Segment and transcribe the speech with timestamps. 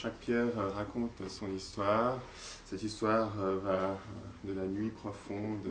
[0.00, 2.20] Chaque pierre euh, raconte son histoire.
[2.64, 3.94] Cette histoire euh, va euh,
[4.44, 5.66] de la nuit profonde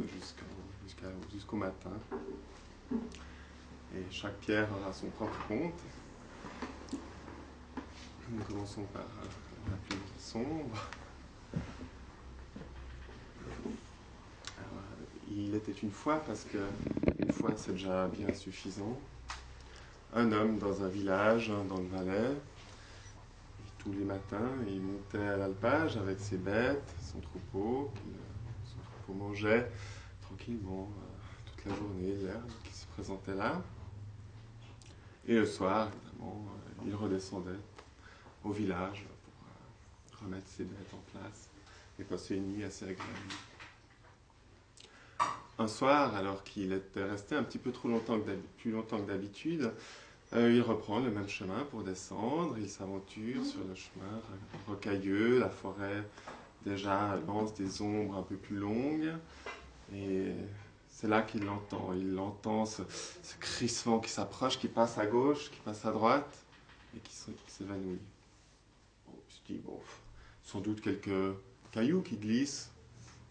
[1.31, 1.91] jusqu'au matin.
[2.91, 5.79] Et chaque pierre aura son propre conte.
[8.29, 9.05] Nous commençons par
[9.71, 10.75] la plus sombre.
[15.31, 16.57] il était une fois, parce que
[17.19, 18.99] une fois c'est déjà bien suffisant,
[20.13, 22.35] un homme dans un village, dans le Valais,
[23.93, 27.91] les matins, il montait à l'alpage avec ses bêtes, son troupeau,
[28.65, 29.69] son troupeau mangeait
[30.21, 33.61] tranquillement euh, toute la journée l'herbe qui se présentait là.
[35.27, 37.59] Et le soir, évidemment, euh, il redescendait
[38.43, 41.49] au village pour euh, remettre ses bêtes en place
[41.99, 43.11] et passer une nuit assez agréable.
[45.59, 49.07] Un soir, alors qu'il était resté un petit peu trop longtemps que plus longtemps que
[49.07, 49.71] d'habitude,
[50.33, 54.21] euh, il reprend le même chemin pour descendre, il s'aventure sur le chemin
[54.67, 56.03] rocailleux, la forêt
[56.65, 59.13] déjà lance des ombres un peu plus longues,
[59.93, 60.33] et
[60.89, 61.93] c'est là qu'il l'entend.
[61.93, 62.81] Il entend ce,
[63.39, 66.45] crissement qui s'approche, qui passe à gauche, qui passe à droite,
[66.95, 67.13] et qui
[67.47, 67.99] s'évanouit.
[69.07, 69.79] il se dit, bon,
[70.43, 71.37] sans doute quelques
[71.71, 72.71] cailloux qui glissent,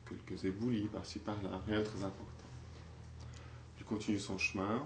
[0.08, 2.24] quelques éboulis par-ci par-là, rien de très important.
[3.78, 4.82] Il continue son chemin,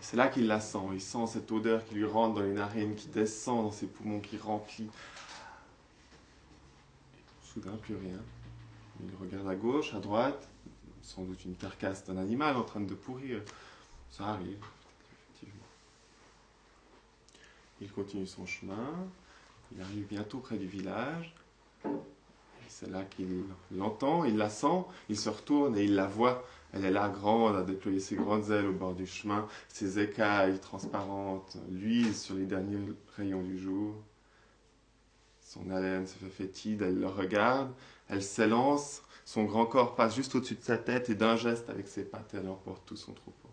[0.00, 0.78] c'est là qu'il la sent.
[0.92, 4.20] Il sent cette odeur qui lui rentre dans les narines, qui descend dans ses poumons,
[4.20, 4.88] qui remplit.
[7.42, 8.20] Soudain, plus rien.
[9.00, 10.48] Il regarde à gauche, à droite,
[11.02, 13.42] sans doute une carcasse d'un animal en train de pourrir.
[14.10, 14.64] Ça arrive,
[15.34, 15.66] effectivement.
[17.80, 19.06] Il continue son chemin.
[19.74, 21.34] Il arrive bientôt près du village.
[22.68, 26.44] C'est là qu'il l'entend, il la sent, il se retourne et il la voit
[26.76, 30.58] elle est là, grande, à déployer ses grandes ailes au bord du chemin, ses écailles
[30.58, 32.78] transparentes luisent sur les derniers
[33.16, 33.94] rayons du jour.
[35.40, 37.70] Son haleine se fait fétide, elle le regarde,
[38.08, 41.88] elle s'élance, son grand corps passe juste au-dessus de sa tête et d'un geste avec
[41.88, 43.50] ses pattes, elle emporte tout son troupeau.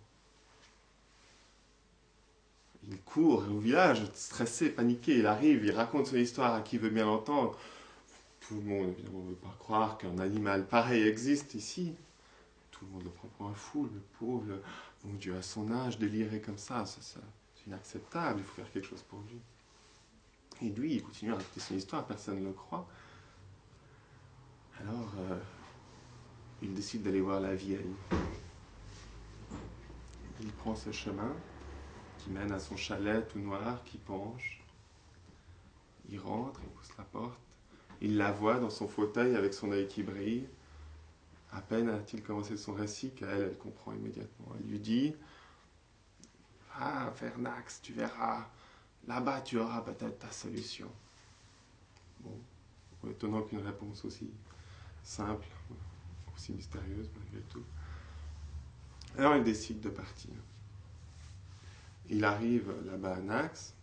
[2.89, 6.89] Il court au village, stressé, paniqué, il arrive, il raconte son histoire à qui veut
[6.89, 7.57] bien l'entendre.
[8.41, 11.95] Tout le monde, évidemment, ne veut pas croire qu'un animal pareil existe ici
[12.83, 14.59] le monde le prend pour un fou, le pauvre,
[15.03, 18.87] mon Dieu, à son âge, délirer comme ça, ça, c'est inacceptable, il faut faire quelque
[18.87, 19.39] chose pour lui.
[20.61, 22.87] Et lui, il continue à raconter son histoire, personne ne le croit.
[24.79, 25.39] Alors, euh,
[26.61, 27.95] il décide d'aller voir la vieille.
[30.41, 31.33] Il prend ce chemin
[32.19, 34.61] qui mène à son chalet tout noir, qui penche.
[36.09, 37.39] Il rentre, il pousse la porte.
[38.01, 40.47] Il la voit dans son fauteuil avec son œil qui brille.
[41.55, 44.47] À peine a-t-il commencé son récit qu'elle, elle comprend immédiatement.
[44.59, 45.15] Elle lui dit
[46.75, 48.47] Ah, Vernax, tu verras,
[49.07, 50.91] là-bas tu auras peut-être ta solution.
[52.21, 52.39] Bon,
[53.09, 54.31] étonnant qu'une réponse aussi
[55.03, 55.45] simple,
[56.33, 57.63] aussi mystérieuse malgré tout.
[59.17, 60.31] Alors il décide de partir.
[62.09, 63.73] Il arrive là-bas à Nax.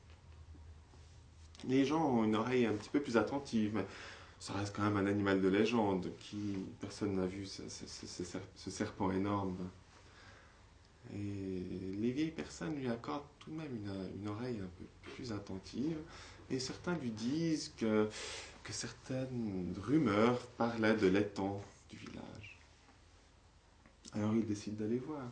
[1.65, 3.85] Les gens ont une oreille un petit peu plus attentive,
[4.41, 6.11] ça reste quand même un animal de légende.
[6.19, 7.63] Qui, personne n'a vu ce,
[8.71, 9.69] serpent énorme.
[11.15, 13.77] Et les vieilles personnes lui accordent tout de même
[14.19, 15.99] une, oreille un peu plus attentive.
[16.49, 18.09] Et certains lui disent que,
[18.65, 22.59] que certaines rumeurs parlaient de l'étang du village.
[24.15, 25.31] Alors il décide d'aller voir.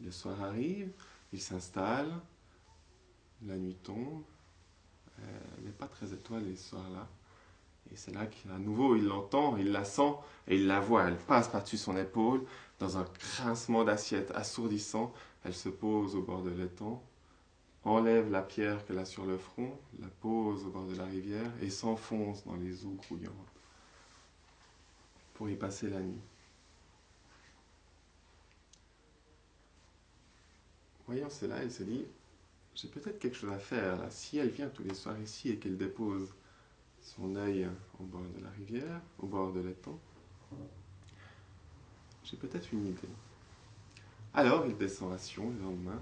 [0.00, 0.90] Le soir arrive,
[1.32, 2.12] il s'installe,
[3.44, 4.22] la nuit tombe,
[5.18, 7.08] elle n'est pas très étoilée ce soir-là.
[7.92, 10.14] Et c'est là qu'à nouveau il l'entend, il la sent
[10.48, 11.04] et il la voit.
[11.04, 12.44] Elle passe par-dessus son épaule
[12.78, 15.12] dans un grincement d'assiette assourdissant.
[15.44, 17.02] Elle se pose au bord de l'étang,
[17.84, 21.50] enlève la pierre qu'elle a sur le front, la pose au bord de la rivière
[21.60, 23.32] et s'enfonce dans les eaux grouillantes
[25.34, 26.20] pour y passer la nuit.
[31.06, 32.06] Voyant cela, elle se dit
[32.74, 33.98] j'ai peut-être quelque chose à faire.
[34.10, 36.34] Si elle vient tous les soirs ici et qu'elle dépose
[37.00, 37.68] son œil
[38.00, 39.98] au bord de la rivière, au bord de l'étang,
[42.24, 43.08] j'ai peut-être une idée.
[44.32, 46.00] Alors il descend à Sion le lendemain,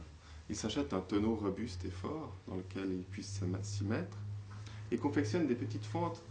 [0.49, 4.17] il s'achète un tonneau robuste et fort dans lequel il puisse s'y mettre
[4.91, 6.23] et confectionne des petites fentes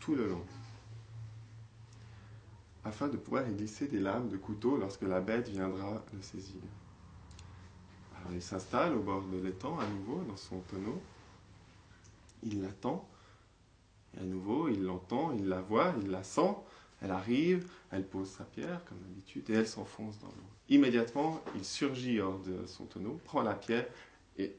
[0.00, 0.44] tout le long
[2.84, 6.60] afin de pouvoir y glisser des lames de couteau lorsque la bête viendra le saisir
[8.32, 11.00] il s'installe au bord de l'étang à nouveau dans son tonneau.
[12.42, 13.08] Il l'attend.
[14.16, 16.54] Et à nouveau, il l'entend, il la voit, il la sent.
[17.02, 20.48] Elle arrive, elle pose sa pierre comme d'habitude et elle s'enfonce dans l'eau.
[20.68, 23.86] Immédiatement, il surgit hors de son tonneau, prend la pierre
[24.38, 24.56] et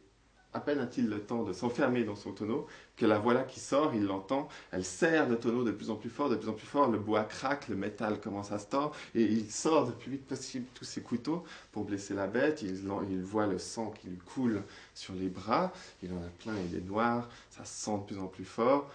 [0.55, 2.65] à peine a-t-il le temps de s'enfermer dans son tonneau
[2.95, 6.09] que la voilà qui sort, il l'entend, elle serre le tonneau de plus en plus
[6.09, 8.95] fort, de plus en plus fort, le bois craque, le métal commence à se tordre,
[9.15, 11.43] et il sort le plus vite possible tous ses couteaux
[11.73, 12.87] pour blesser la bête, il,
[13.21, 14.63] voit le sang qui lui coule
[14.93, 18.27] sur les bras, il en a plein, il est noir, ça sent de plus en
[18.27, 18.89] plus fort,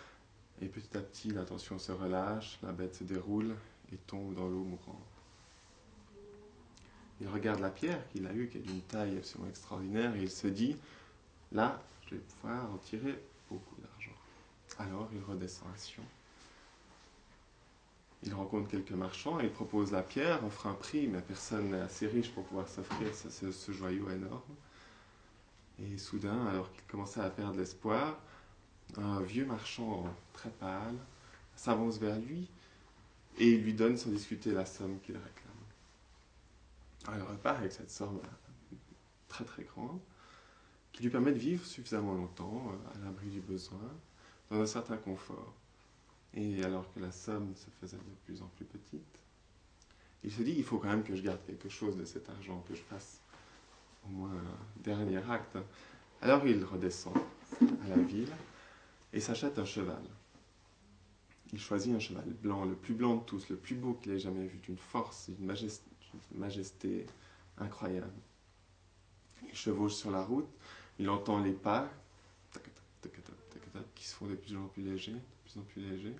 [0.62, 3.54] et petit à petit la tension se relâche, la bête se déroule
[3.92, 4.96] et tombe dans l'eau mourante.
[7.20, 10.30] Il regarde la pierre qu'il a eue, qui est d'une taille absolument extraordinaire, et il
[10.30, 10.76] se dit,
[11.52, 13.18] Là, je vais pouvoir en tirer
[13.50, 14.16] beaucoup d'argent.
[14.78, 16.04] Alors, il redescend à Sion.
[18.22, 21.80] Il rencontre quelques marchands et il propose la pierre, offre un prix, mais personne n'est
[21.80, 24.42] assez riche pour pouvoir s'offrir ce, joyau énorme.
[25.82, 28.18] Et soudain, alors qu'il commençait à perdre l'espoir,
[28.98, 30.04] un vieux marchand
[30.34, 30.96] très pâle
[31.56, 32.48] s'avance vers lui
[33.38, 35.50] et lui donne sans discuter la somme qu'il réclame.
[37.06, 38.20] Alors il repart avec cette somme
[39.28, 40.00] très très grande
[40.92, 43.78] qui lui permet de vivre suffisamment longtemps euh, à l'abri du besoin,
[44.50, 45.54] dans un certain confort.
[46.34, 49.18] Et alors que la somme se faisait de plus en plus petite,
[50.22, 52.62] il se dit, il faut quand même que je garde quelque chose de cet argent,
[52.68, 53.20] que je fasse
[54.06, 55.58] au moins un dernier acte.
[56.20, 57.14] Alors il redescend
[57.84, 58.32] à la ville
[59.12, 60.02] et s'achète un cheval.
[61.52, 64.18] Il choisit un cheval blanc, le plus blanc de tous, le plus beau qu'il ait
[64.18, 65.90] jamais vu, d'une force, d'une majesté,
[66.34, 67.06] majesté
[67.58, 68.12] incroyable.
[69.48, 70.48] Il chevauche sur la route
[71.00, 71.88] il entend les pas
[73.94, 75.18] qui se font de plus en plus légers, de
[75.50, 76.16] plus en plus légers.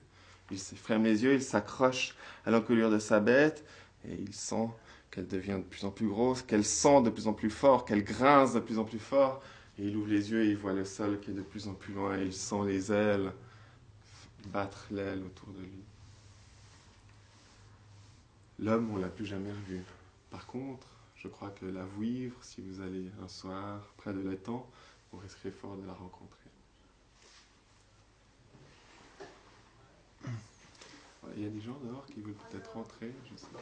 [0.50, 3.65] Il ferme les yeux, il s'accroche à l'encolure de sa bête
[4.06, 4.69] et il sent
[5.11, 8.03] qu'elle devient de plus en plus grosse, qu'elle sent de plus en plus fort, qu'elle
[8.03, 9.43] grince de plus en plus fort.
[9.79, 11.75] Et il ouvre les yeux et il voit le sol qui est de plus en
[11.75, 13.32] plus loin et il sent les ailes
[14.47, 15.85] battre l'aile autour de lui.
[18.59, 19.82] L'homme, on l'a plus jamais revu.
[20.31, 20.87] Par contre,
[21.22, 24.67] je crois que la vouivre, si vous allez un soir près de l'étang,
[25.12, 26.38] vous risquerez fort de la rencontrer.
[31.37, 33.61] Il y a des gens dehors qui veulent peut-être rentrer, je sais pas.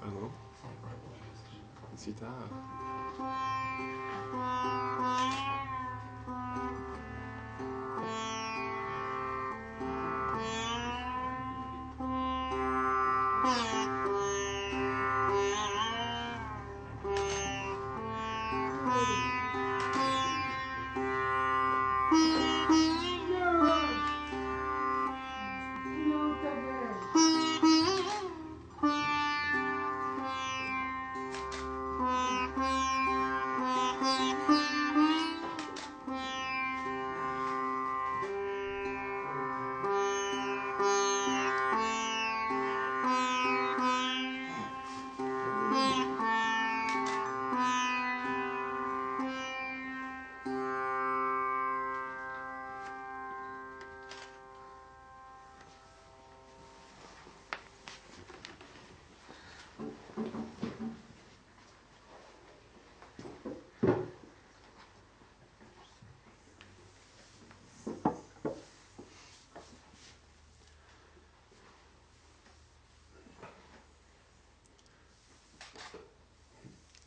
[0.00, 0.30] Pardon
[1.96, 2.48] Si tard.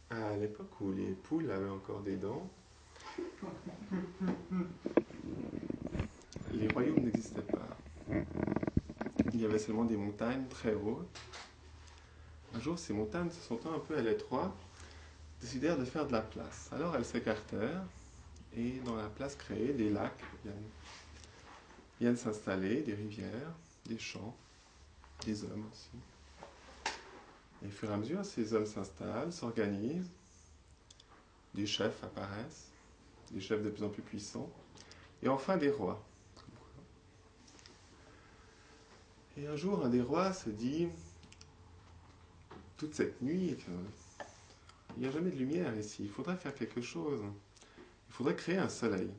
[0.09, 2.47] À l'époque où les poules avaient encore des dents,
[6.53, 7.67] les royaumes n'existaient pas.
[9.33, 11.19] Il y avait seulement des montagnes très hautes.
[12.53, 14.55] Un jour, ces montagnes se sentant un peu à l'étroit,
[15.41, 16.69] décidèrent de faire de la place.
[16.71, 17.83] Alors elles s'écartèrent
[18.55, 20.23] et dans la place créée, des lacs
[21.99, 23.53] viennent, s'installer, des rivières,
[23.85, 24.35] des champs,
[25.25, 25.99] des hommes aussi.
[27.63, 30.11] Et au fur et à mesure, ces hommes s'installent, s'organisent,
[31.53, 32.71] des chefs apparaissent,
[33.31, 34.49] des chefs de plus en plus puissants,
[35.23, 36.03] et enfin des rois.
[39.37, 40.87] Et un jour, un des rois se dit,
[42.77, 43.55] toute cette nuit,
[44.95, 47.21] il n'y a jamais de lumière ici, il faudrait faire quelque chose.
[48.09, 49.11] Il faudrait créer un soleil.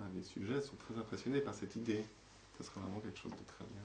[0.00, 2.04] Ah, les sujets sont très impressionnés par cette idée.
[2.56, 3.82] Ce serait vraiment quelque chose de très bien.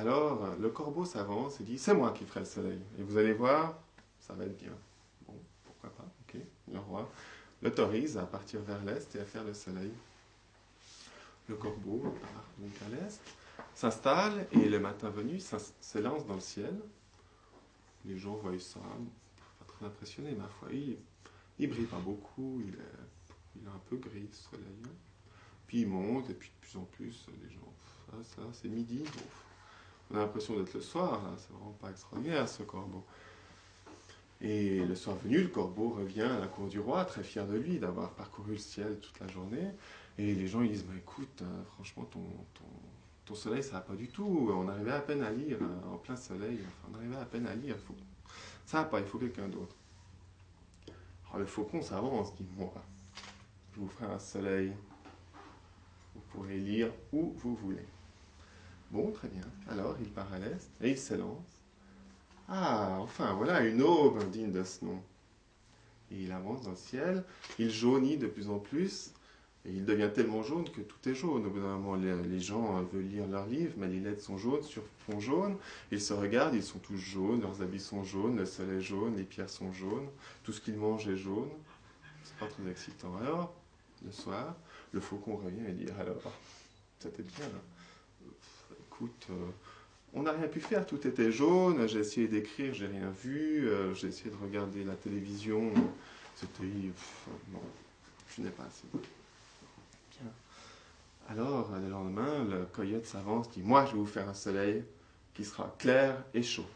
[0.00, 2.80] Alors le corbeau s'avance et dit C'est moi qui ferai le soleil.
[2.98, 3.78] Et vous allez voir,
[4.18, 4.72] ça va être bien.
[5.26, 6.40] Bon, pourquoi pas, ok.
[6.72, 7.06] Le roi
[7.62, 9.92] l'autorise à partir vers l'est et à faire le soleil.
[11.48, 13.20] Le corbeau part donc à l'est,
[13.74, 16.74] s'installe et le matin venu s'élance dans le ciel.
[18.06, 20.68] Les gens voient ça, pas très impressionnés, ma foi.
[20.72, 20.96] Il,
[21.58, 24.82] il brille pas beaucoup, il est, il un peu gris ce soleil.
[25.66, 27.74] Puis il monte et puis de plus en plus, les gens,
[28.10, 29.04] ça, ça, c'est midi.
[30.10, 33.04] On a l'impression d'être le soir, c'est vraiment pas extraordinaire ce corbeau.
[34.40, 37.56] Et le soir venu, le corbeau revient à la cour du roi, très fier de
[37.56, 39.68] lui d'avoir parcouru le ciel toute la journée.
[40.18, 42.24] Et les gens ils disent bah, écoute, euh, franchement, ton,
[43.24, 44.50] ton, soleil, ça va pas du tout.
[44.52, 46.58] On arrivait à peine à lire euh, en plein soleil.
[46.66, 47.76] Enfin, on arrivait à peine à lire.
[47.86, 47.94] Faut...
[48.66, 49.76] Ça va pas, il faut quelqu'un d'autre.
[51.28, 52.72] Alors le faucon s'avance, dit moi,
[53.72, 54.72] je vous ferai un soleil.
[56.14, 57.86] Vous pourrez lire où vous voulez.
[58.90, 59.44] Bon, très bien.
[59.68, 61.62] Alors, il part à l'est et il s'élance.
[62.48, 65.00] Ah, enfin, voilà une aube digne de ce nom.
[66.10, 67.24] Et il avance dans le ciel,
[67.60, 69.12] il jaunit de plus en plus,
[69.64, 71.46] et il devient tellement jaune que tout est jaune.
[71.46, 74.64] Au bout d'un moment, les, gens veulent lire leurs livres, mais les lettres sont jaunes
[74.64, 75.56] sur fond jaune.
[75.92, 79.16] Ils se regardent, ils sont tous jaunes, leurs habits sont jaunes, le sol est jaune,
[79.16, 80.08] les pierres sont jaunes,
[80.42, 81.50] tout ce qu'ils mangent est jaune.
[82.24, 83.16] C'est pas très excitant.
[83.18, 83.54] Alors,
[84.04, 84.56] le soir,
[84.92, 86.32] le faucon revient et dit Alors,
[86.98, 87.44] c'était bien.
[87.44, 87.79] Hein?
[89.02, 89.34] Euh,
[90.12, 93.94] on n'a rien pu faire, tout était jaune, j'ai essayé d'écrire, j'ai rien vu, euh,
[93.94, 95.72] j'ai essayé de regarder la télévision,
[96.34, 96.64] c'était...
[97.52, 97.60] non,
[98.36, 98.86] je n'ai pas assez.
[101.28, 104.84] Alors, le lendemain, le coyote s'avance, dit, moi je vais vous faire un soleil
[105.32, 106.66] qui sera clair et chaud.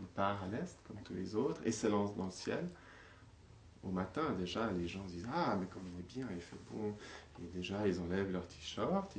[0.00, 2.68] Il part à l'est, comme tous les autres, et s'élance dans le ciel.
[3.82, 6.94] Au matin, déjà, les gens disent, ah, mais comme il est bien, il fait bon.
[7.42, 9.16] Et déjà, ils enlèvent leur t-shirt,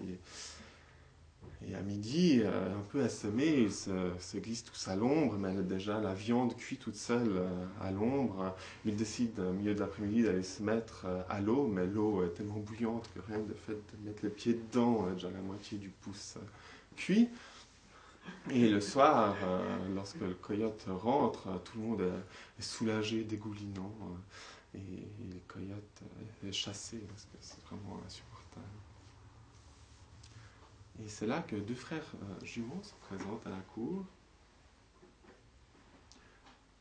[1.68, 6.00] et à midi, euh, un peu assommé, il se, glisse tous à l'ombre, mais déjà
[6.00, 8.56] la viande cuit toute seule euh, à l'ombre.
[8.86, 12.34] Il décide, au milieu de l'après-midi, d'aller se mettre euh, à l'eau, mais l'eau est
[12.34, 15.32] tellement bouillante que rien que le fait de mettre les pieds dedans, on a déjà
[15.32, 16.38] la moitié du pouce
[16.96, 17.30] cuit.
[18.50, 19.38] Et le soir,
[19.96, 23.94] lorsque le coyote rentre, tout le monde est, soulagé, dégoulinant,
[24.76, 26.02] et, le coyote
[26.46, 28.27] est chassé, parce que c'est vraiment insupportable.
[31.08, 34.04] Et c'est là que deux frères euh, jumeaux se présentent à la cour.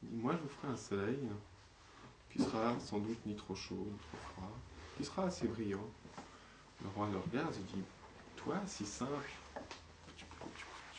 [0.02, 1.28] Moi, je vous ferai un soleil
[2.32, 4.52] qui sera sans doute ni trop chaud, ni trop froid,
[4.96, 5.88] qui sera assez brillant.
[6.82, 7.84] Le roi le regarde et dit
[8.34, 9.30] Toi, si simple,
[10.16, 10.24] tu,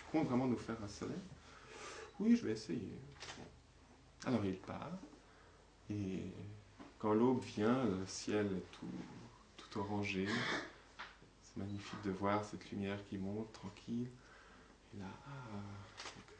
[0.10, 1.20] comptes vraiment nous faire un soleil
[2.22, 2.98] Oui, je vais essayer.
[4.24, 5.00] Alors il part,
[5.90, 6.32] et
[6.98, 8.88] quand l'aube vient, le ciel est
[9.58, 10.28] tout orangé,
[11.58, 14.08] magnifique de voir cette lumière qui monte tranquille.
[14.94, 15.32] Et là, ah,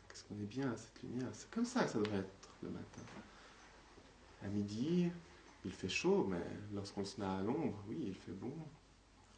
[0.08, 1.28] qu'est-ce qu'on est bien à cette lumière.
[1.34, 3.02] C'est comme ça que ça devrait être le matin.
[4.44, 5.12] À midi,
[5.66, 6.44] il fait chaud, mais
[6.74, 8.54] lorsqu'on se met à l'ombre, oui, il fait bon.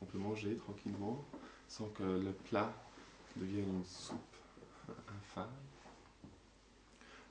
[0.01, 1.25] On peut manger tranquillement
[1.67, 2.71] sans que le plat
[3.35, 4.35] devienne une soupe
[4.89, 5.49] infâme.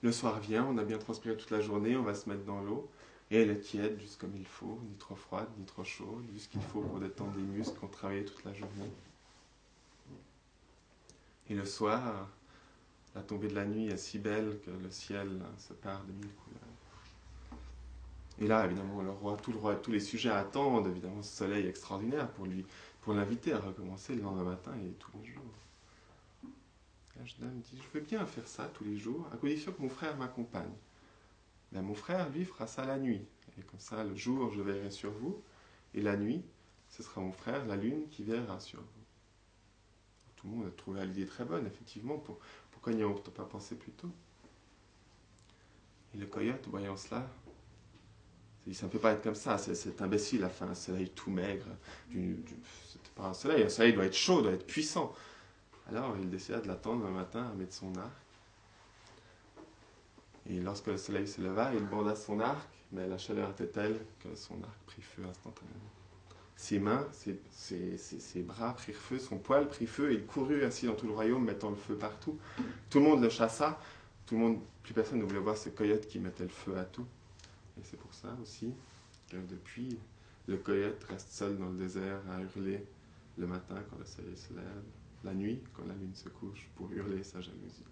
[0.02, 2.60] Le soir vient, on a bien transpiré toute la journée, on va se mettre dans
[2.60, 2.88] l'eau.
[3.30, 6.50] Et elle est tiède, juste comme il faut, ni trop froide, ni trop chaude, juste
[6.50, 8.90] qu'il faut pour détendre les muscles qu'on travaillé toute la journée.
[11.50, 12.28] Et le soir,
[13.14, 16.32] la tombée de la nuit est si belle que le ciel se part de mille
[16.44, 16.62] couleurs.
[18.40, 21.66] Et là, évidemment, le roi, tout le roi, tous les sujets attendent évidemment ce soleil
[21.66, 22.64] extraordinaire pour lui,
[23.00, 25.42] pour l'inviter à recommencer le lendemain matin et tous les jours.
[27.40, 30.16] La dit, je veux bien faire ça tous les jours, à condition que mon frère
[30.16, 30.70] m'accompagne.
[31.72, 33.26] Ben, mon frère, lui, fera ça la nuit.
[33.58, 35.42] Et comme ça, le jour, je veillerai sur vous.
[35.94, 36.42] Et la nuit,
[36.88, 38.86] ce sera mon frère, la lune, qui veillera sur vous.
[40.36, 42.18] Tout le monde a trouvé l'idée très bonne, effectivement.
[42.18, 42.38] Pour,
[42.70, 44.10] pourquoi n'y a pas pensé plus tôt
[46.14, 47.28] Et le coyote, voyant cela,
[48.66, 51.30] il dit, ça ne peut pas être comme ça, c'est imbécile, fait un soleil tout
[51.30, 51.66] maigre.
[52.10, 55.14] C'était pas un soleil, un soleil doit être chaud, doit être puissant.
[55.88, 58.12] Alors il décida de l'attendre un matin à mettre son arc
[60.48, 64.00] et lorsque le soleil se leva, il borda son arc, mais la chaleur était telle
[64.20, 65.74] que son arc prit feu instantanément.
[66.56, 67.38] Ses mains, ses,
[67.98, 71.12] ses, bras prirent feu, son poil prit feu, et il courut ainsi dans tout le
[71.12, 72.36] royaume, mettant le feu partout.
[72.90, 73.78] Tout le monde le chassa,
[74.26, 76.84] tout le monde, plus personne ne voulait voir ce coyote qui mettait le feu à
[76.84, 77.06] tout.
[77.78, 78.72] Et c'est pour ça aussi
[79.30, 79.98] que depuis,
[80.48, 82.84] le coyote reste seul dans le désert à hurler
[83.36, 84.82] le matin quand le soleil se lève,
[85.22, 87.84] la nuit quand la lune se couche, pour hurler sa jalousie.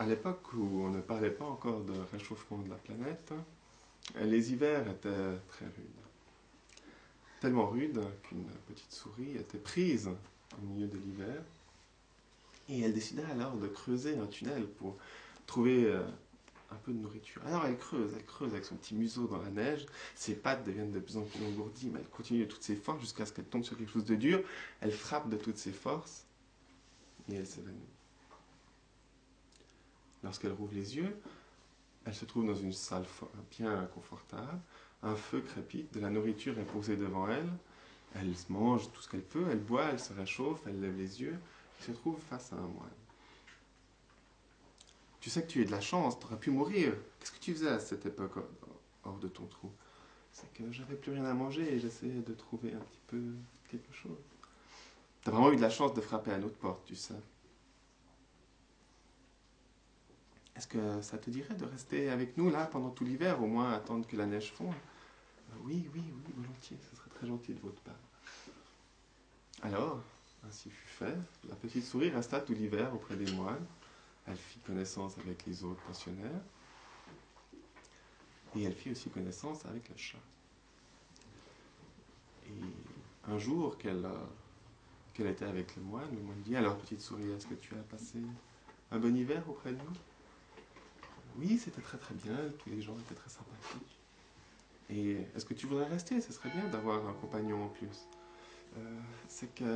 [0.00, 3.32] à l'époque où on ne parlait pas de réchauffement de la planète,
[4.20, 6.00] les hivers étaient très rudes.
[7.40, 10.08] Tellement rudes qu'une petite souris était prise
[10.58, 11.42] au milieu de l'hiver
[12.68, 14.96] et elle décida alors de creuser un tunnel pour
[15.46, 16.02] trouver euh,
[16.70, 17.42] un peu de nourriture.
[17.46, 20.92] Alors elle creuse, elle creuse avec son petit museau dans la neige, ses pattes deviennent
[20.92, 23.46] de plus en plus engourdies, mais elle continue de toutes ses forces jusqu'à ce qu'elle
[23.46, 24.42] tombe sur quelque chose de dur,
[24.80, 26.24] elle frappe de toutes ses forces,
[27.30, 27.78] et elle s'évanouit.
[30.22, 31.16] Lorsqu'elle rouvre les yeux,
[32.04, 33.04] elle se trouve dans une salle
[33.58, 34.60] bien confortable,
[35.02, 37.48] un feu crépite, de la nourriture est posée devant elle,
[38.14, 41.38] elle mange tout ce qu'elle peut, elle boit, elle se réchauffe, elle lève les yeux,
[41.78, 42.90] et se trouve face à un moine.
[45.20, 46.94] Tu sais que tu es de la chance, tu aurais pu mourir.
[47.18, 48.32] Qu'est-ce que tu faisais à cette époque
[49.04, 49.70] hors de ton trou?
[50.32, 53.20] C'est que j'avais plus rien à manger et j'essayais de trouver un petit peu
[53.70, 54.16] quelque chose.
[55.22, 57.14] Tu as vraiment eu de la chance de frapper à notre porte, tu sais.
[60.60, 63.72] Est-ce que ça te dirait de rester avec nous là pendant tout l'hiver, au moins
[63.72, 64.74] attendre que la neige fonde?
[64.74, 67.94] Euh, Oui, oui, oui, volontiers, ce serait très gentil de votre part.
[69.62, 70.02] Alors,
[70.46, 71.16] ainsi fut fait.
[71.48, 73.64] La petite souris resta tout l'hiver auprès des moines.
[74.26, 76.42] Elle fit connaissance avec les autres pensionnaires.
[78.54, 80.18] Et elle fit aussi connaissance avec le chat.
[82.48, 84.06] Et un jour qu'elle
[85.14, 87.82] qu'elle était avec le moine, le moine dit Alors, petite souris, est-ce que tu as
[87.84, 88.18] passé
[88.90, 90.09] un bon hiver auprès de nous?
[91.36, 93.98] Oui, c'était très très bien, tous les gens étaient très sympathiques.
[94.90, 96.20] Et est-ce que tu voudrais rester?
[96.20, 98.08] Ce serait bien d'avoir un compagnon en plus.
[98.76, 99.66] Euh, c'est qu'il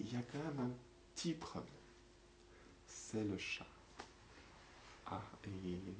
[0.00, 0.70] y a quand même un
[1.14, 1.66] petit problème
[3.12, 3.66] c'est le chat.
[5.10, 5.20] Ah,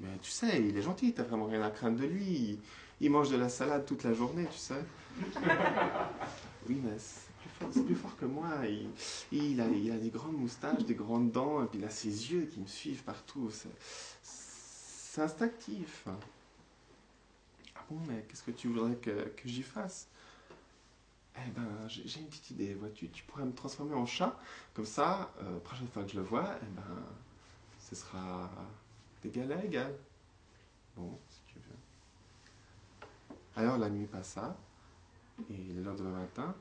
[0.01, 2.59] mais tu sais, il est gentil, t'as vraiment rien à craindre de lui.
[3.01, 4.83] Il, mange de la salade toute la journée, tu sais.
[6.69, 8.49] Oui, mais c'est plus, fort, que moi.
[9.33, 12.33] Il, a, il a des grandes moustaches, des grandes dents, et puis il a ses
[12.33, 13.51] yeux qui me suivent partout.
[13.51, 13.69] C'est
[15.21, 16.07] instinctif.
[17.75, 20.09] Ah bon, mais qu'est-ce que tu voudrais que, que j'y fasse?
[21.37, 24.39] Eh ben, j'ai une petite idée, vois-tu, tu pourrais me transformer en chat,
[24.75, 27.03] comme ça, euh, prochaine fois que je le vois, eh ben,
[27.81, 28.51] ce sera
[29.23, 29.95] d'égal à égal.
[30.95, 31.77] Bon, si tu veux.
[33.57, 34.57] Alors la nuit passa,
[35.49, 36.55] et le lendemain matin,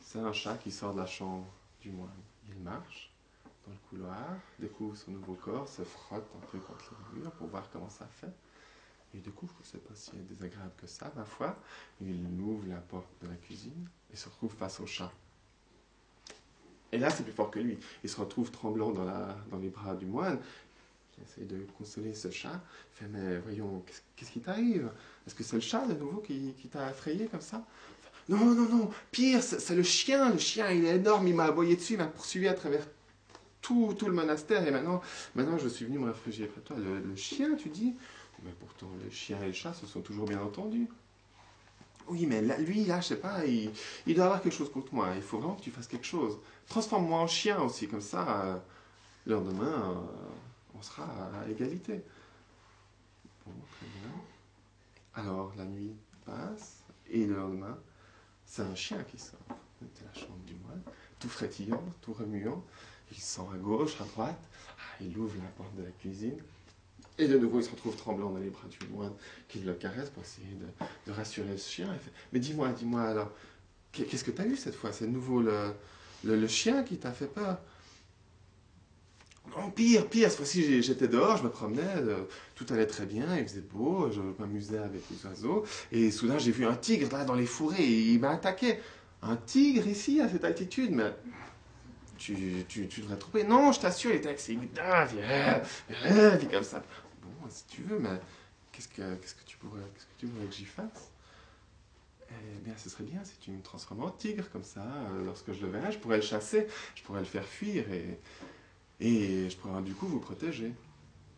[0.00, 1.46] c'est un chat qui sort de la chambre
[1.80, 2.10] du moine.
[2.48, 3.10] Il marche
[3.70, 4.28] le couloir,
[4.58, 8.06] découvre son nouveau corps, se frotte un peu contre le mur pour voir comment ça
[8.06, 8.32] fait
[9.14, 11.56] et découvre que c'est pas si désagréable que ça, ma foi.
[12.00, 15.12] Il ouvre la porte de la cuisine et se retrouve face au chat.
[16.92, 17.78] Et là, c'est plus fort que lui.
[18.02, 20.38] Il se retrouve tremblant dans, les bras du moine,
[21.12, 22.60] qui essaie de consoler ce chat.
[22.94, 23.82] Il fait Mais voyons,
[24.16, 24.90] qu'est-ce qui t'arrive?
[25.26, 27.64] Est-ce que c'est le chat de nouveau qui, t'a effrayé comme ça?
[28.28, 30.30] Non, non, non, pire, c'est le chien.
[30.30, 32.86] Le chien, il est énorme, il m'a aboyé dessus, il m'a poursuivi à travers
[33.60, 34.66] tout, tout, le monastère.
[34.66, 35.00] Et maintenant,
[35.34, 36.76] maintenant, je suis venu me réfugier près de toi.
[36.78, 37.94] le chien, tu dis?
[38.44, 40.88] Mais pourtant, les chiens et le chat se sont toujours bien entendus.
[42.08, 43.72] Oui, mais lui, là, je sais pas, il,
[44.14, 45.10] doit avoir quelque chose contre moi.
[45.14, 46.38] Il faut vraiment que tu fasses quelque chose.
[46.68, 48.56] Transforme-moi en chien aussi, comme ça, euh,
[49.26, 49.94] le lendemain, euh,
[50.76, 52.02] on sera à égalité.
[53.46, 54.10] Bon, très bien.
[55.14, 55.94] Alors, la nuit
[56.24, 57.78] passe, et le lendemain,
[58.44, 59.38] c'est un chien qui sort
[59.80, 60.82] de la chambre du moine,
[61.18, 62.64] tout frétillant, tout remuant.
[63.10, 64.40] Il sent à gauche, à droite.
[64.78, 66.38] Ah, il ouvre la porte de la cuisine.
[67.18, 69.12] Et de nouveau, il se retrouve tremblant dans les bras du moine
[69.46, 70.56] qui le caresse pour essayer
[71.06, 71.88] de, rassurer le chien.
[72.32, 73.30] mais dis-moi, dis-moi alors,
[73.92, 74.90] qu'est-ce que tu as eu cette fois?
[74.92, 75.74] C'est de nouveau le,
[76.24, 77.58] le, chien qui t'a fait peur?
[79.54, 83.36] Non, pire, pire, cette fois-ci j'étais dehors, je me promenais, euh, tout allait très bien,
[83.36, 87.24] il faisait beau, je m'amusais avec les oiseaux, et soudain j'ai vu un tigre là
[87.24, 88.78] dans les fourrés, et il m'a attaqué.
[89.22, 91.12] Un tigre ici, à cette altitude, mais
[92.20, 93.44] tu, tu, devrais trouver.
[93.44, 95.62] Non, je t'assure, il était avec ses viens,
[96.04, 96.82] viens, comme ça
[97.50, 98.20] si tu veux, mais
[98.72, 101.10] qu'est-ce que, que tu que tu voudrais que j'y fasse?
[102.30, 105.52] Eh bien, ce serait bien si tu me transformes en tigre, comme ça, euh, lorsque
[105.52, 108.20] je le verrai, je pourrais le chasser, je pourrais le faire fuir, et,
[109.00, 110.72] et je pourrais du coup vous protéger.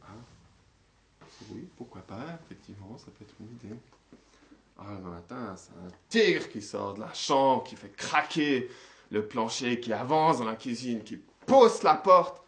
[0.02, 0.12] Ah.
[1.50, 3.80] Oui, pourquoi pas, effectivement, ça peut être une idée.
[4.78, 8.68] Ah, le matin, c'est un tigre qui sort de la chambre, qui fait craquer
[9.12, 12.42] le plancher, qui avance dans la cuisine, qui pousse la porte.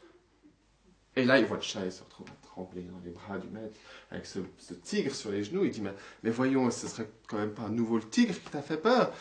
[1.15, 3.77] Et là, il voit le chat, il se retrouve trembler dans les bras du maître,
[4.11, 4.41] avec ce,
[4.83, 5.65] tigre sur les genoux.
[5.65, 8.51] Il dit, mais, mais voyons, ce serait quand même pas à nouveau le tigre qui
[8.51, 9.13] t'a fait peur?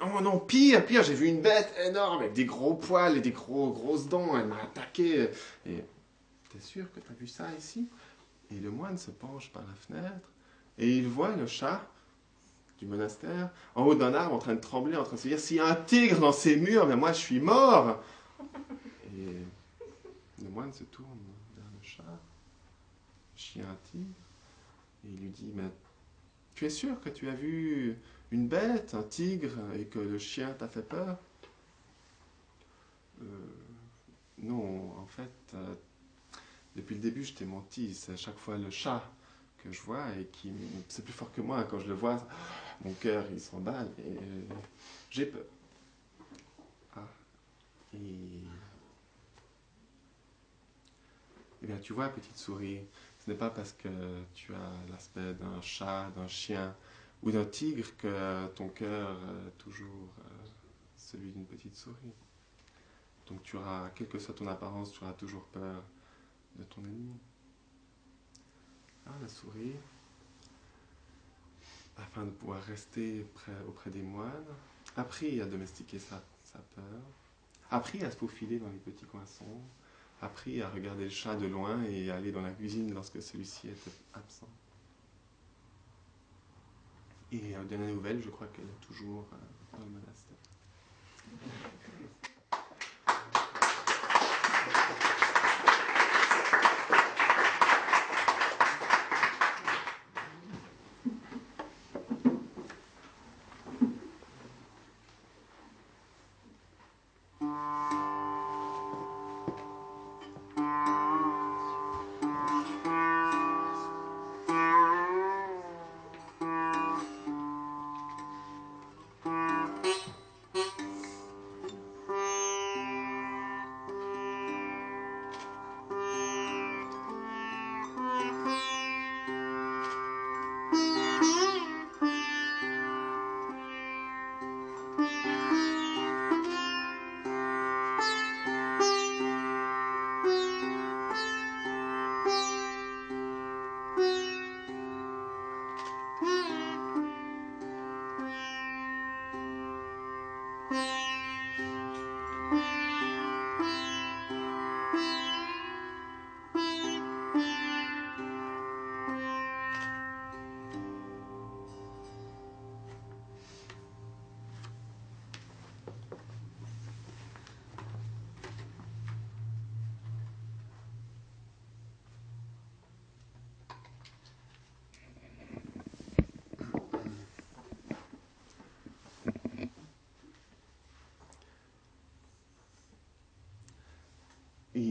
[0.00, 3.30] Non, non, pire, pire, j'ai vu une bête énorme avec des gros poils et des
[3.30, 5.30] gros, grosses dents, elle m'a attaqué.
[5.64, 5.84] Et
[6.50, 7.88] t'es sûr que t'as vu ça ici?
[8.50, 10.28] Et le moine se penche par la fenêtre
[10.78, 11.82] et il voit le chat
[12.78, 15.40] du monastère en haut d'un arbre en train de trembler, en train de se dire
[15.40, 18.02] s'il y a un tigre dans ces murs, mais moi je suis mort.
[19.16, 19.36] Et
[20.42, 21.08] le moine se tourne
[23.34, 24.04] chien tigre,
[25.04, 25.70] et il lui dit, mais
[26.54, 27.96] tu es sûr que tu as vu
[28.30, 31.18] une bête, un tigre, et que le chien t'a fait peur?
[33.22, 33.24] Euh,
[34.38, 35.74] Non, en fait, euh,
[36.74, 37.94] Depuis le début, je t'ai menti.
[37.94, 39.02] C'est à chaque fois le chat
[39.64, 40.52] que je vois et qui.
[40.88, 41.64] C'est plus fort que moi.
[41.64, 42.26] Quand je le vois,
[42.84, 44.18] mon cœur, il s'emballe et
[45.10, 45.44] j'ai peur.
[46.94, 47.00] Ah.
[47.94, 48.42] Et.
[51.62, 52.80] Eh bien, tu vois, petite souris,
[53.18, 53.88] ce n'est pas parce que
[54.34, 56.76] tu as l'aspect d'un chat, d'un chien
[57.22, 59.16] ou d'un tigre que ton cœur
[59.48, 60.46] est toujours euh,
[60.96, 62.12] celui d'une petite souris.
[63.26, 65.82] Donc tu auras, quelle que soit ton apparence, tu auras toujours peur
[66.56, 67.18] de ton ennemi.
[69.06, 69.74] Ah, la souris,
[71.96, 73.26] afin de pouvoir rester
[73.68, 74.30] auprès des moines,
[74.96, 76.22] appris à domestiquer sa,
[76.74, 77.00] peur,
[77.70, 79.24] appris à se faufiler dans les petits coins
[80.22, 83.68] appris à regarder le chat de loin et à aller dans la cuisine lorsque celui-ci
[83.68, 84.48] était absent.
[87.32, 90.36] Et euh, dernière nouvelle, je crois qu'elle est toujours euh, dans le monastère.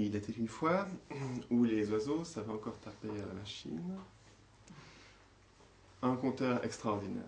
[0.05, 0.87] Il était une fois
[1.49, 3.81] où les oiseaux savaient encore taper à la machine.
[6.01, 7.23] Un conteur extraordinaire.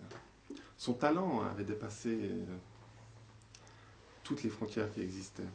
[0.78, 2.46] Son talent avait dépassé euh,
[4.24, 5.50] toutes les frontières qui existaient.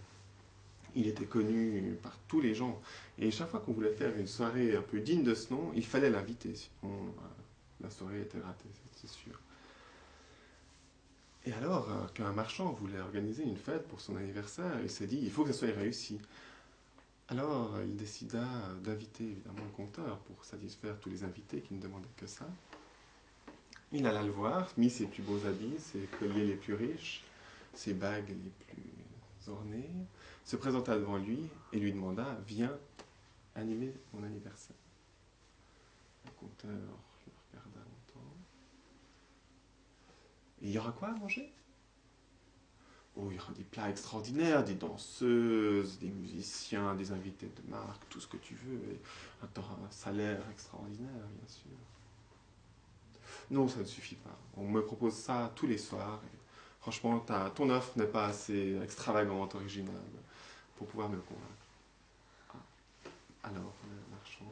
[0.96, 2.80] Il était connu par tous les gens.
[3.18, 5.86] Et chaque fois qu'on voulait faire une soirée un peu digne de ce nom, il
[5.86, 6.54] fallait l'inviter.
[6.54, 9.38] Sinon, euh, la soirée était ratée, c'est sûr.
[11.44, 15.20] Et alors euh, qu'un marchand voulait organiser une fête pour son anniversaire, il s'est dit,
[15.22, 16.20] il faut que ça soit réussi.
[17.32, 18.44] Alors, il décida
[18.84, 22.46] d'inviter évidemment le compteur pour satisfaire tous les invités qui ne demandaient que ça.
[23.90, 27.24] Il alla le voir, mit ses plus beaux habits, ses colliers les plus riches,
[27.72, 29.88] ses bagues les plus ornées,
[30.44, 32.78] se présenta devant lui et lui demanda Viens
[33.54, 34.76] animer mon anniversaire.
[36.26, 38.36] Le compteur le regarda longtemps.
[40.60, 41.50] Il y aura quoi à manger?
[43.16, 48.08] Oh, il y aura des plats extraordinaires, des danseuses, des musiciens, des invités de marque,
[48.08, 48.80] tout ce que tu veux.
[48.90, 49.00] Et
[49.42, 51.76] un salaire extraordinaire, bien sûr.
[53.50, 54.38] Non, ça ne suffit pas.
[54.56, 56.22] On me propose ça tous les soirs.
[56.80, 59.94] Franchement, ton offre n'est pas assez extravagante, originale,
[60.76, 61.46] pour pouvoir me convaincre.
[62.54, 63.48] Ah.
[63.48, 64.50] Alors, le marchand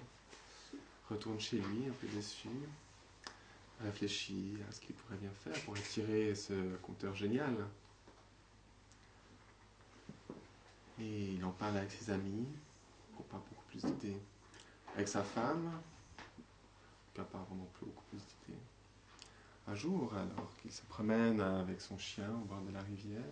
[1.09, 2.49] retourne chez lui, un peu déçu,
[3.83, 7.57] réfléchit à ce qu'il pourrait bien faire pour attirer ce compteur génial.
[11.01, 12.47] Et il en parle avec ses amis,
[13.15, 14.21] n'ont pas beaucoup plus d'idées.
[14.95, 15.81] Avec sa femme,
[17.15, 18.61] qui n'a pas vraiment plus beaucoup plus d'idées.
[19.69, 23.23] Un jour, alors qu'il se promène avec son chien au bord de la rivière,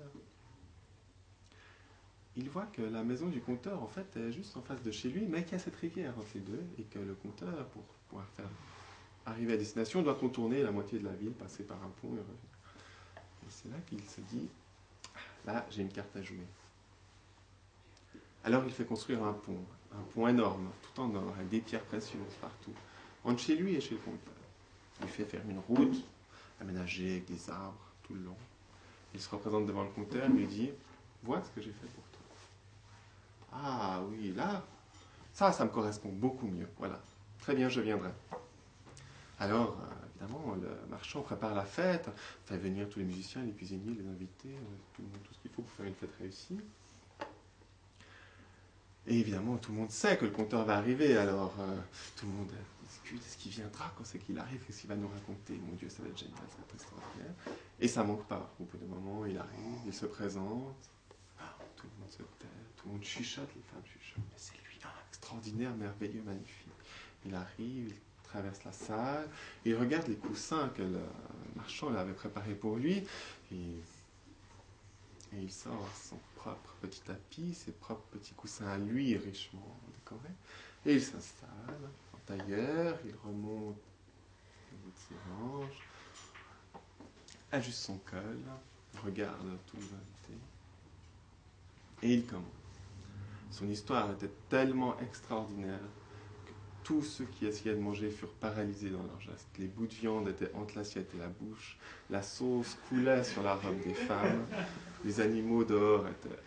[2.37, 5.09] il voit que la maison du compteur, en fait, est juste en face de chez
[5.11, 7.83] lui, mais qu'il y a cette rivière entre les deux, et que le compteur, pour
[8.09, 8.49] pouvoir faire
[9.27, 12.21] arriver à destination, doit contourner la moitié de la ville, passer par un pont et
[12.21, 12.37] revenir.
[13.17, 14.49] Et c'est là qu'il se dit,
[15.45, 16.47] là, j'ai une carte à jouer.
[18.49, 19.59] Alors il fait construire un pont,
[19.93, 22.73] un pont énorme, tout en or, avec des pierres précieuses partout,
[23.23, 24.33] entre chez lui et chez le compteur.
[25.03, 26.03] Il fait faire une route
[26.59, 28.37] aménagée avec des arbres tout le long.
[29.13, 30.71] Il se représente devant le compteur et lui dit
[31.23, 32.23] Vois ce que j'ai fait pour toi.
[33.53, 34.65] Ah oui, là,
[35.35, 36.71] ça, ça me correspond beaucoup mieux.
[36.79, 37.03] Voilà,
[37.41, 38.13] très bien, je viendrai.
[39.41, 42.09] Alors, euh, évidemment, le marchand prépare la fête,
[42.47, 44.57] fait venir tous les musiciens, les cuisiniers, les invités,
[44.95, 46.59] tout, tout ce qu'il faut pour faire une fête réussie.
[49.09, 51.77] Et évidemment, tout le monde sait que le conteur va arriver, alors euh,
[52.15, 52.53] tout le monde
[52.87, 55.89] discute, est-ce qu'il viendra quand c'est qu'il arrive, qu'est-ce qu'il va nous raconter Mon Dieu,
[55.89, 57.33] ça va être génial, ça va être extraordinaire.
[57.81, 58.53] Et ça manque pas.
[58.61, 60.91] Au bout d'un moment, il arrive, il se présente,
[61.41, 64.53] ah, tout le monde se tait, tout le monde chuchote, les femmes chuchotent, mais c'est
[64.53, 66.69] lui, ah, extraordinaire, merveilleux, magnifique.
[67.25, 69.27] Il arrive, il traverse la salle,
[69.65, 71.01] il regarde les coussins que le
[71.57, 73.03] marchand avait préparés pour lui,
[73.53, 73.81] et
[75.33, 80.35] et il sort son propre petit tapis, ses propres petits coussins à lui, richement décorés.
[80.87, 85.89] Et il s'installe en tailleur, il remonte au bout de ses manches,
[87.53, 88.39] ajuste son col,
[89.05, 90.43] regarde tous les invités.
[92.03, 92.45] Et il commence.
[93.51, 95.81] Son histoire était tellement extraordinaire
[96.89, 99.47] tous ceux qui essayaient de manger furent paralysés dans leurs gestes.
[99.59, 101.77] Les bouts de viande étaient entre l'assiette et la bouche.
[102.09, 104.47] La sauce coulait sur la robe des femmes.
[105.05, 106.41] Les animaux dehors étaient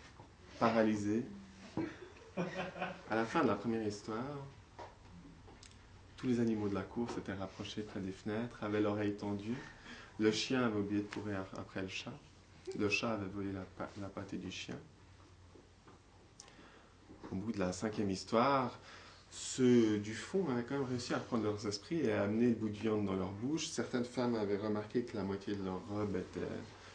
[0.58, 1.22] paralysés.
[2.36, 4.36] À la fin de la première histoire,
[6.16, 9.56] tous les animaux de la cour s'étaient rapprochés près des fenêtres, avaient l'oreille tendue.
[10.18, 12.18] Le chien avait oublié de courir après le chat.
[12.76, 13.64] Le chat avait volé la,
[14.00, 14.76] la du chien.
[17.30, 18.76] Au bout de la cinquième histoire,
[19.32, 22.54] ceux du fond avaient quand même réussi à prendre leurs esprits et à amener le
[22.54, 23.66] bout de viande dans leur bouche.
[23.68, 26.46] Certaines femmes avaient remarqué que la moitié de leur robe était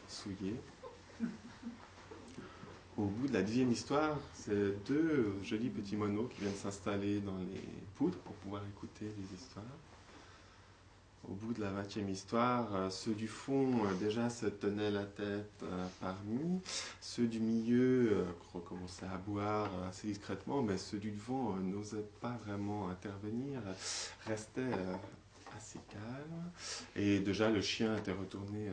[0.08, 0.56] souillée.
[2.96, 7.38] Au bout de la dixième histoire, c'est deux jolis petits monos qui viennent s'installer dans
[7.38, 7.62] les
[7.96, 9.66] poudres pour pouvoir écouter les histoires
[11.30, 15.04] au bout de la vingtième histoire, euh, ceux du fond euh, déjà se tenaient la
[15.04, 16.62] tête euh, parmi,
[17.02, 22.90] ceux du milieu recommençaient à boire assez discrètement, mais ceux du devant n'osaient pas vraiment
[22.90, 23.62] intervenir,
[24.26, 24.62] restaient
[25.58, 26.52] assez calmes.
[26.96, 28.70] Et déjà le chien était retourné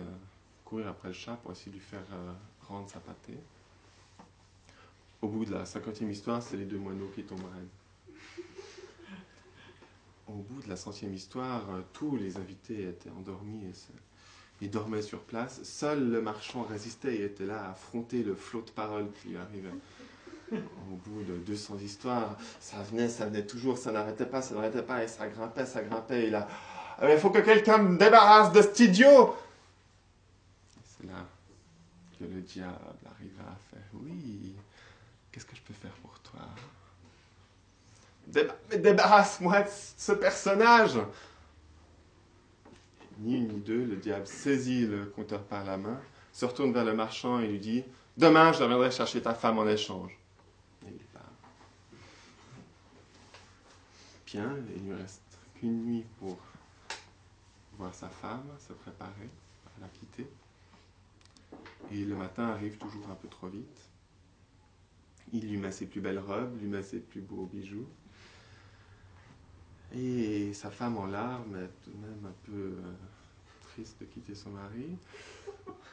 [0.65, 2.07] courir après le chat pour essayer de lui faire
[2.69, 3.39] rendre sa pâtée.
[5.23, 7.41] Au bout de la cinquantième histoire, c'est les deux moineaux qui tombent
[10.29, 13.65] au bout de la centième histoire, euh, tous les invités étaient endormis
[14.61, 15.63] et, dormaient sur place.
[15.63, 19.37] Seul le marchand résistait et était là à affronter le flot de paroles qui lui
[19.37, 19.69] arrivait.
[20.53, 24.83] Au bout de 200 histoires, ça venait, ça venait toujours, ça n'arrêtait pas, ça n'arrêtait
[24.83, 26.49] pas, et ça grimpait, ça grimpait, et là,
[26.99, 29.35] ah, il faut que quelqu'un me débarrasse de cet idiot
[30.85, 31.27] C'est là
[32.19, 32.73] que le diable
[33.05, 34.55] arriva à faire, oui,
[35.31, 36.41] qu'est-ce que je peux faire pour toi?
[38.27, 40.99] Débarrasse-moi de ce personnage.
[43.19, 46.01] Ni une ni deux, le diable saisit le compteur par la main,
[46.33, 47.85] se retourne vers le marchand et lui dit
[48.17, 50.19] Demain, je reviendrai chercher ta femme en échange.
[50.87, 51.23] Et il part.
[54.27, 55.23] Bien, il ne reste
[55.55, 56.39] qu'une nuit pour
[57.77, 59.31] voir sa femme, se préparer
[59.77, 60.29] à la quitter.
[61.93, 63.81] Et le matin arrive toujours un peu trop vite.
[65.33, 67.89] Il lui met ses plus belles robes, lui met ses plus beaux bijoux.
[69.97, 72.93] Et sa femme en larmes, tout de même un peu euh,
[73.73, 74.97] triste de quitter son mari,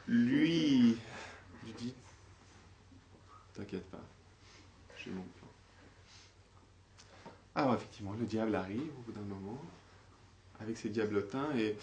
[0.08, 0.96] lui
[1.64, 1.94] lui dit
[3.54, 4.02] T'inquiète pas,
[4.96, 5.48] j'ai mon plan.
[7.54, 9.60] Alors effectivement, le diable arrive au bout d'un moment,
[10.58, 11.76] avec ses diablotins, et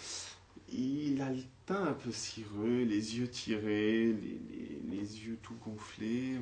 [0.68, 6.38] il a le teint un peu cireux, les yeux tirés, les, les yeux tout gonflés,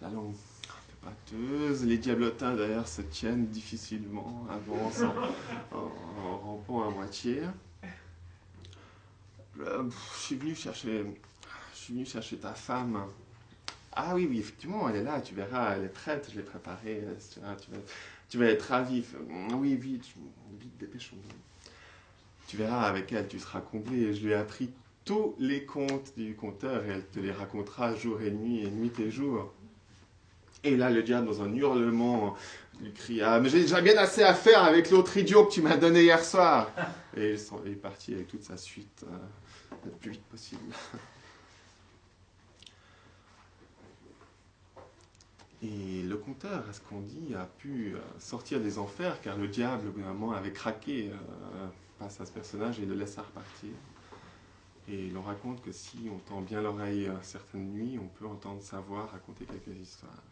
[0.00, 0.34] la langue
[1.82, 5.02] les diablotins d'ailleurs se tiennent difficilement, avancent
[5.72, 5.88] en,
[6.38, 7.42] rampant à moitié.
[9.60, 11.04] Euh, je suis venu chercher,
[11.74, 13.04] je suis venu chercher ta femme.
[13.92, 17.02] Ah oui, oui, effectivement, elle est là, tu verras, elle est prête, je l'ai préparée,
[17.32, 17.56] tu, vas,
[18.28, 19.04] tu vas être ravi.
[19.54, 20.06] Oui, vite,
[20.58, 21.16] vite, dépêchons.
[22.46, 24.14] Tu verras, avec elle, tu seras comblé.
[24.14, 24.70] Je lui ai appris
[25.04, 28.92] tous les contes du conteur et elle te les racontera jour et nuit et nuit
[28.98, 29.52] et jour.
[30.62, 32.36] Et là, le diable, dans un hurlement,
[32.80, 35.62] lui cria ah, Mais j'ai déjà bien assez à faire avec l'autre idiot que tu
[35.62, 36.70] m'as donné hier soir.
[37.16, 39.16] Et il est parti avec toute sa suite euh,
[39.86, 40.72] le plus vite possible.
[45.62, 49.46] Et le conteur, à ce qu'on dit, a pu euh, sortir des enfers car le
[49.46, 51.66] diable, au bout d'un moment, avait craqué euh,
[51.98, 53.72] face à ce personnage et le laissa repartir.
[54.88, 58.80] Et l'on raconte que si on tend bien l'oreille certaines nuits, on peut entendre sa
[58.80, 60.22] voix raconter quelques histoires.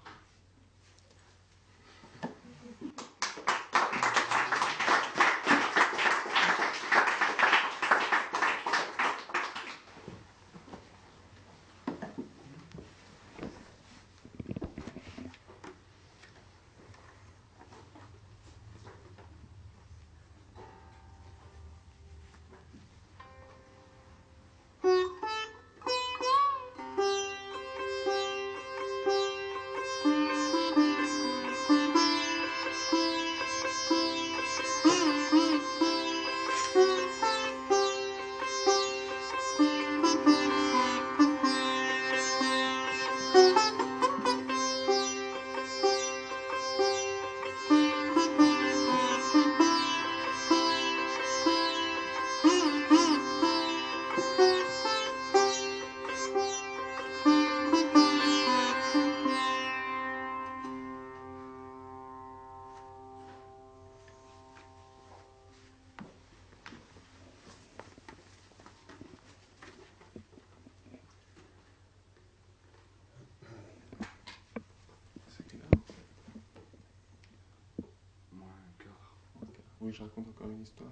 [79.91, 80.91] Je raconte encore une histoire.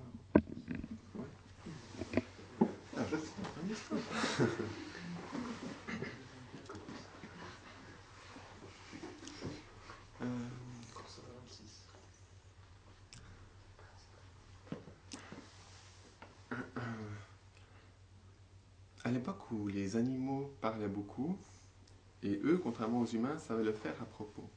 [1.15, 1.25] Ouais.
[2.97, 3.03] Ah,
[3.63, 4.01] une histoire.
[10.23, 10.27] Euh,
[19.05, 21.37] à l'époque où les animaux parlaient beaucoup,
[22.23, 24.49] et eux, contrairement aux humains, savaient le faire à propos,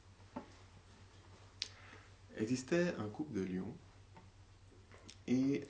[2.38, 3.76] existait un couple de lions,
[5.30, 5.66] et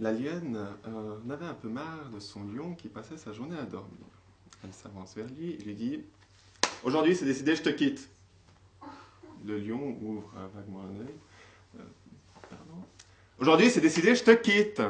[0.00, 3.58] la lionne euh, en avait un peu marre de son lion qui passait sa journée
[3.58, 4.06] à dormir.
[4.64, 6.00] Elle s'avance vers lui et lui dit
[6.82, 8.08] Aujourd'hui, c'est décidé, je te quitte.
[9.44, 11.14] Le lion ouvre vaguement un œil.
[11.78, 11.82] Euh,
[13.38, 14.80] Aujourd'hui, c'est décidé, je te quitte.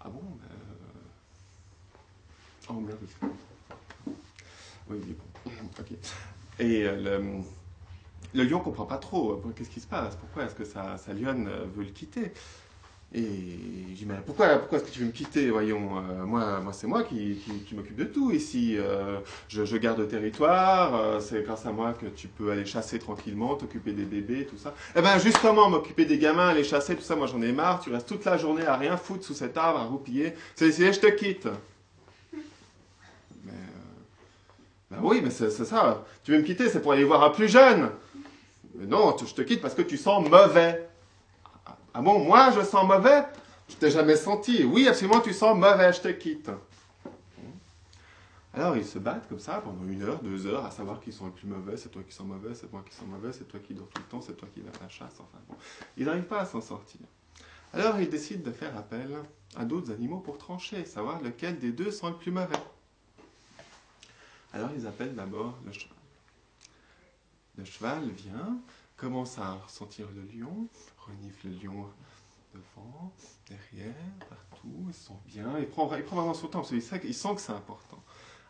[0.00, 1.00] Ah bon ben, euh,
[2.70, 2.98] Oh merde.
[4.88, 5.52] Oui, oui, bon.
[5.78, 5.92] Ok.
[6.60, 7.42] Et euh, le,
[8.34, 9.42] le lion comprend pas trop.
[9.56, 10.16] Qu'est-ce qui se passe?
[10.16, 12.32] Pourquoi est-ce que sa, sa lionne veut le quitter?
[13.16, 13.22] Et
[13.90, 15.48] je dis, mais pourquoi, pourquoi est-ce que tu veux me quitter?
[15.48, 17.40] Voyons, euh, moi, moi c'est moi qui,
[17.72, 18.76] m'occupe de tout ici.
[18.76, 22.64] Euh, je, je, garde le territoire, euh, c'est grâce à moi que tu peux aller
[22.64, 24.74] chasser tranquillement, t'occuper des bébés, tout ça.
[24.96, 27.78] Eh bien, justement, m'occuper des gamins, aller chasser, tout ça, moi j'en ai marre.
[27.78, 30.34] Tu restes toute la journée à rien foutre sous cet arbre, à roupiller.
[30.56, 31.46] C'est je te quitte.
[33.44, 33.52] Mais,
[34.90, 36.04] ben oui, mais c'est ça.
[36.24, 37.90] Tu veux me quitter, c'est pour aller voir un plus jeune.
[38.74, 40.88] Mais non, je te quitte parce que tu sens mauvais.
[41.92, 43.24] Ah bon, moi je sens mauvais?
[43.68, 44.64] Je t'ai jamais senti.
[44.64, 46.50] Oui, absolument, tu sens mauvais, je te quitte.
[48.52, 51.26] Alors ils se battent comme ça pendant une heure, deux heures, à savoir qui sont
[51.26, 53.58] les plus mauvais, c'est toi qui sens mauvais, c'est moi qui sens mauvais, c'est toi
[53.58, 55.56] qui dors tout le temps, c'est toi qui vas à la chasse, enfin bon.
[55.96, 57.00] Ils n'arrivent pas à s'en sortir.
[57.72, 59.08] Alors ils décident de faire appel
[59.56, 62.54] à d'autres animaux pour trancher, savoir lequel des deux sont le plus mauvais.
[64.52, 65.93] Alors ils appellent d'abord le cheval.
[67.56, 68.58] Le cheval vient,
[68.96, 71.86] commence à ressentir le lion, renifle le lion
[72.52, 73.12] devant,
[73.48, 73.94] derrière,
[74.28, 77.00] partout, il se sent bien, il prend, il prend vraiment son temps, parce qu'il sent,
[77.04, 78.02] il sent que c'est important.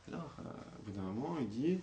[0.08, 1.80] Alors, euh, au bout d'un moment, il dit,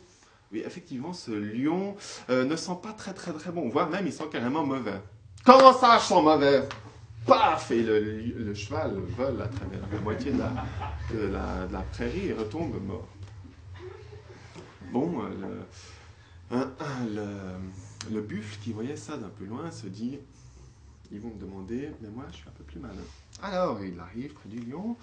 [0.51, 1.95] oui, effectivement, ce lion
[2.29, 5.01] euh, ne sent pas très très très bon, voire même il sent carrément mauvais.
[5.45, 6.67] Comment ça, je sens mauvais?
[7.25, 10.39] Paf Et le, cheval vole à travers la moitié de
[11.27, 13.07] la, la, prairie et retombe mort.
[14.91, 15.65] Bon, le,
[16.51, 20.19] le, le buffle qui voyait ça d'un peu loin se dit
[21.11, 22.93] ils vont me demander, mais moi je suis un peu plus malin.
[23.41, 24.95] Alors il arrive près du lion,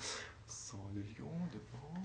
[0.46, 2.02] sent le lion devant,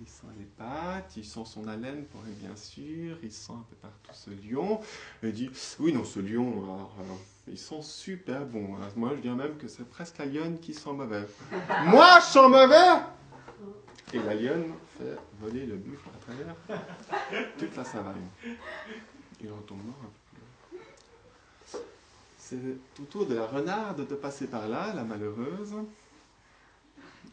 [0.00, 3.64] il sent les pattes, il sent son haleine pour être bien sûr, il sent un
[3.70, 4.80] peu partout ce lion,
[5.22, 8.76] et il dit, oui non ce lion, alors, il sent super bon.
[8.96, 11.26] Moi je dirais même que c'est presque la lionne qui sent mauvais.
[11.86, 13.02] moi je sens mauvais?
[14.14, 16.54] Et la lionne fait voler le buffle à travers
[17.58, 18.28] toute la savane.
[19.40, 20.18] Il retombe mort un peu
[22.48, 25.74] c'est autour de la renarde de passer par là, la malheureuse.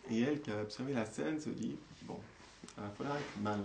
[0.09, 2.19] Et elle, qui a observé la scène, se dit Bon,
[2.77, 3.63] il va falloir être malin.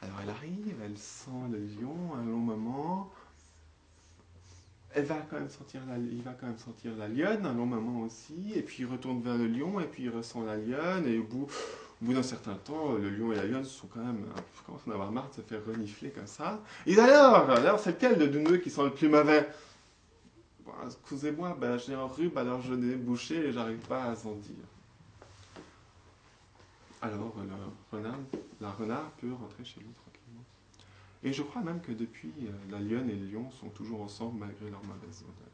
[0.00, 3.10] Alors elle arrive, elle sent le lion un long moment.
[4.94, 5.48] Elle va quand même
[5.88, 8.52] la, il va quand même sentir la lionne un long moment aussi.
[8.54, 11.06] Et puis il retourne vers le lion et puis il ressent la lionne.
[11.08, 11.48] Et au bout,
[12.00, 14.24] au bout d'un certain temps, le lion et la lionne sont quand même.
[14.64, 16.60] commencent à en avoir marre de se faire renifler comme ça.
[16.86, 19.48] Et alors, alors c'est lequel de nous qui sent le plus mauvais?
[20.86, 24.54] Excusez-moi, ben, j'ai un rhume, alors je n'ai bouché et j'arrive pas à s'en dire.
[27.00, 27.34] Alors,
[28.60, 30.44] la renard peut rentrer chez lui tranquillement.
[31.22, 34.40] Et je crois même que depuis, euh, la lionne et le lion sont toujours ensemble
[34.40, 35.48] malgré leur mauvaise odeur.